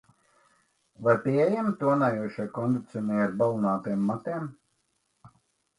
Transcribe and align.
Vai 1.07 1.13
pieejami 1.25 1.73
tonējošie 1.83 2.47
kondicionieri 2.57 3.39
balinātiem 3.45 4.05
matiem? 4.11 4.51